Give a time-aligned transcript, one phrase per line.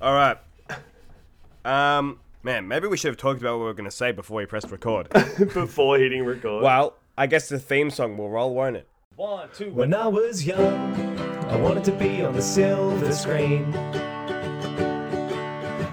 [0.00, 0.38] All right.
[1.64, 4.38] Um, man, maybe we should have talked about what we were going to say before
[4.38, 5.08] we pressed record.
[5.52, 6.62] Before hitting record.
[6.62, 8.88] well, I guess the theme song will roll, won't it?
[9.16, 11.18] One, two, When I was young,
[11.50, 13.70] I wanted to be on the silver screen.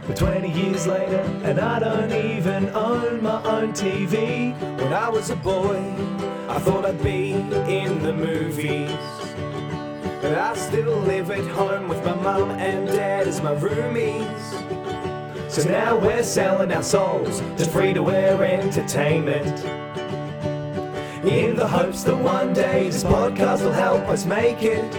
[0.07, 4.57] But 20 years later, and I don't even own my own TV.
[4.79, 5.75] When I was a boy,
[6.47, 8.66] I thought I'd be in the movies.
[10.37, 15.49] But I still live at home with my mum and dad as my roomies.
[15.49, 19.65] So now we're selling our souls to free to air entertainment.
[21.25, 24.93] In the hopes that one day this podcast will help us make it.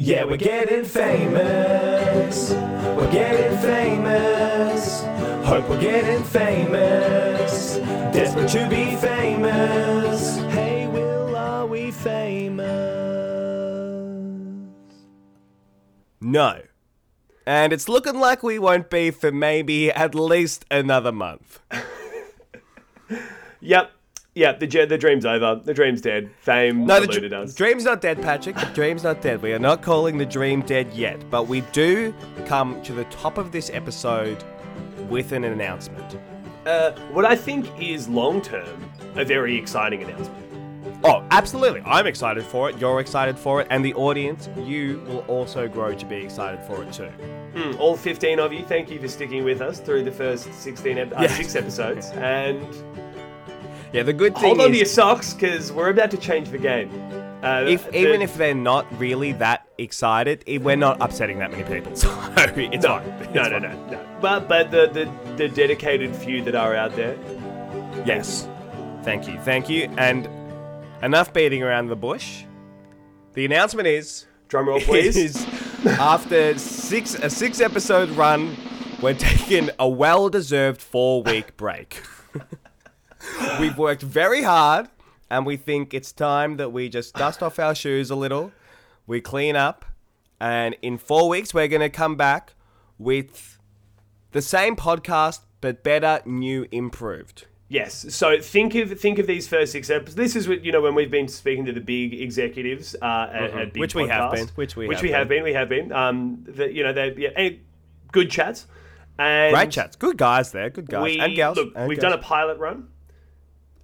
[0.00, 2.50] Yeah, we're getting famous.
[2.96, 5.04] We're getting famous.
[5.46, 7.76] Hope we're getting famous.
[8.12, 10.38] Desperate to be famous.
[16.24, 16.62] No.
[17.46, 21.60] And it's looking like we won't be for maybe at least another month.
[23.60, 23.92] Yep.
[24.34, 24.60] Yep.
[24.60, 25.60] The, the dream's over.
[25.64, 26.30] The dream's dead.
[26.40, 27.54] Fame No, the dr- us.
[27.54, 28.56] dream's not dead, Patrick.
[28.56, 29.40] The dream's not dead.
[29.40, 32.14] We are not calling the dream dead yet, but we do
[32.44, 34.42] come to the top of this episode
[35.08, 36.18] with an announcement.
[36.66, 40.53] uh, what I think is long term a very exciting announcement.
[41.06, 41.82] Oh, absolutely.
[41.84, 42.78] I'm excited for it.
[42.78, 43.66] You're excited for it.
[43.70, 47.10] And the audience, you will also grow to be excited for it too.
[47.54, 50.98] Mm, all 15 of you, thank you for sticking with us through the first 16
[50.98, 52.10] ep- uh, six episodes.
[52.12, 52.66] And
[53.92, 56.48] Yeah, the good thing hold on to your is, socks because we're about to change
[56.48, 56.90] the game.
[57.42, 61.50] Uh, if, the- even if they're not really that excited, i- we're not upsetting that
[61.52, 61.92] many people.
[61.96, 62.08] So
[62.56, 63.04] it's no, fine.
[63.20, 64.06] It's no, no, no, no.
[64.20, 67.16] But but the, the the dedicated few that are out there,
[68.06, 68.48] Yes.
[69.02, 69.38] Thank you.
[69.40, 69.90] Thank you.
[69.98, 70.26] And
[71.02, 72.44] enough beating around the bush.
[73.34, 75.16] The announcement is drum roll please.
[75.16, 75.46] is
[75.84, 78.56] after six a six episode run,
[79.02, 82.02] we're taking a well deserved four week break.
[83.60, 84.88] We've worked very hard
[85.30, 88.52] and we think it's time that we just dust off our shoes a little.
[89.06, 89.84] We clean up
[90.40, 92.54] and in four weeks we're gonna come back
[92.98, 93.58] with
[94.32, 97.46] the same podcast but better, new, improved.
[97.68, 98.14] Yes.
[98.14, 100.14] So think of think of these first six episodes.
[100.16, 103.42] This is what you know when we've been speaking to the big executives uh, at,
[103.42, 103.80] at big Mm-hmm.
[103.80, 105.38] Which we have been, which we which have we have been.
[105.38, 105.44] been.
[105.44, 105.92] We have been.
[105.92, 107.48] Um, the, you know they yeah,
[108.12, 108.66] good chats.
[109.18, 109.96] And Great chats.
[109.96, 110.70] Good guys there.
[110.70, 111.04] Good guys.
[111.04, 111.56] We, and gals.
[111.56, 112.88] Look, and we've done a pilot run,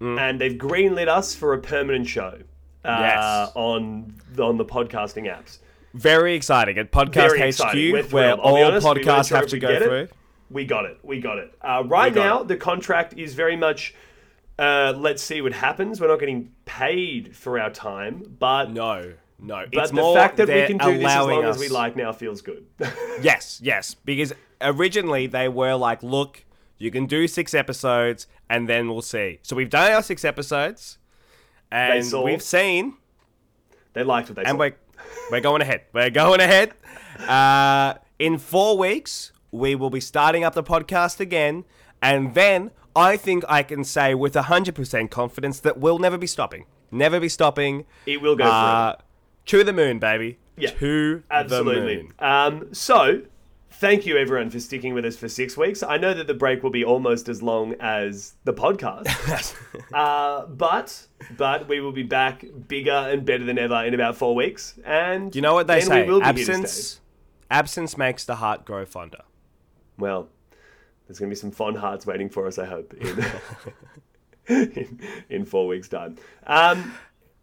[0.00, 0.18] Mm.
[0.18, 2.38] and they've greenlit us for a permanent show.
[2.84, 3.52] Uh, Yes.
[3.54, 5.58] On on the podcasting apps.
[5.94, 6.78] Very exciting.
[6.78, 7.96] At Podcast Very HQ, exciting.
[8.10, 9.96] Where all honest, podcasts sure have to go through.
[10.02, 10.12] it.
[10.50, 10.98] We got it.
[11.02, 11.54] We got it.
[11.62, 12.48] Uh, right got now, it.
[12.48, 13.94] the contract is very much.
[14.58, 16.00] Uh, let's see what happens.
[16.00, 19.64] We're not getting paid for our time, but No, no.
[19.72, 21.56] but it's the more fact that we can do this as long us.
[21.56, 22.66] as we like now feels good.
[23.22, 23.94] Yes, yes.
[23.94, 26.44] Because originally they were like, look,
[26.78, 29.38] you can do six episodes and then we'll see.
[29.42, 30.98] So we've done our six episodes
[31.72, 32.22] and saw.
[32.24, 32.94] we've seen
[33.92, 34.58] they liked what they and saw.
[34.58, 34.74] we're,
[35.30, 35.82] we're going ahead.
[35.92, 36.72] We're going ahead.
[37.28, 41.64] Uh, in four weeks, we will be starting up the podcast again.
[42.02, 46.64] And then I think I can say with 100% confidence that we'll never be stopping.
[46.90, 47.84] Never be stopping.
[48.06, 48.96] It will go Uh,
[49.46, 50.38] to the moon, baby.
[50.56, 51.96] Yeah, To the Absolutely.
[51.96, 52.12] moon.
[52.18, 53.22] Um, so,
[53.70, 55.82] thank you everyone for sticking with us for six weeks.
[55.82, 59.54] I know that the break will be almost as long as the podcast,
[59.94, 61.06] uh, but
[61.36, 64.78] but we will be back bigger and better than ever in about four weeks.
[64.84, 66.04] And You know what they say?
[66.06, 66.52] We will be here to stay.
[66.54, 67.00] Absence,
[67.50, 69.22] absence makes the heart grow fonder.
[70.00, 70.28] Well,
[71.06, 72.58] there's going to be some fond hearts waiting for us.
[72.58, 73.24] I hope in
[74.74, 76.16] in, in four weeks' time.
[76.46, 76.94] Um,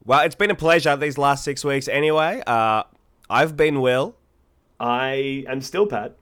[0.05, 1.87] Well, it's been a pleasure these last six weeks.
[1.87, 2.83] Anyway, uh,
[3.29, 4.15] I've been Will,
[4.79, 6.15] I am still Pat.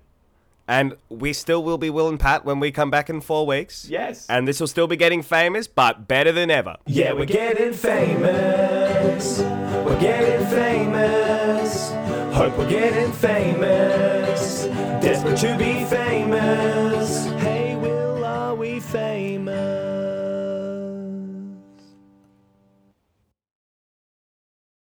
[0.68, 3.88] and we still will be Will and Pat when we come back in four weeks.
[3.88, 4.26] Yes.
[4.28, 6.78] And this will still be getting famous, but better than ever.
[6.88, 9.40] Yeah, we're getting famous.
[9.40, 11.92] We're getting famous.
[12.36, 14.15] Hope we're getting famous.
[14.46, 17.25] Desperate to be famous.